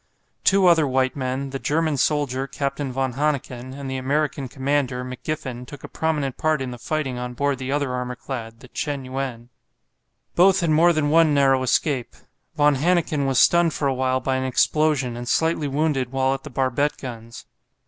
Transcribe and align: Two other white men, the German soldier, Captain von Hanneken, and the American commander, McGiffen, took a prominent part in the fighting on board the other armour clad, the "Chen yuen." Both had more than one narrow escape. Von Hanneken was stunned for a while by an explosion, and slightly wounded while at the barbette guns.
Two 0.43 0.65
other 0.65 0.87
white 0.87 1.15
men, 1.15 1.51
the 1.51 1.59
German 1.59 1.95
soldier, 1.95 2.47
Captain 2.47 2.91
von 2.91 3.13
Hanneken, 3.13 3.75
and 3.75 3.87
the 3.87 3.97
American 3.97 4.47
commander, 4.47 5.05
McGiffen, 5.05 5.63
took 5.67 5.83
a 5.83 5.87
prominent 5.87 6.37
part 6.37 6.59
in 6.59 6.71
the 6.71 6.79
fighting 6.79 7.19
on 7.19 7.35
board 7.35 7.59
the 7.59 7.71
other 7.71 7.93
armour 7.93 8.15
clad, 8.15 8.61
the 8.61 8.67
"Chen 8.67 9.05
yuen." 9.05 9.49
Both 10.33 10.61
had 10.61 10.71
more 10.71 10.91
than 10.91 11.11
one 11.11 11.35
narrow 11.35 11.61
escape. 11.61 12.15
Von 12.57 12.77
Hanneken 12.77 13.27
was 13.27 13.37
stunned 13.37 13.75
for 13.75 13.87
a 13.87 13.93
while 13.93 14.19
by 14.19 14.37
an 14.37 14.43
explosion, 14.43 15.15
and 15.15 15.29
slightly 15.29 15.67
wounded 15.67 16.11
while 16.11 16.33
at 16.33 16.41
the 16.41 16.49
barbette 16.49 16.97
guns. 16.97 17.45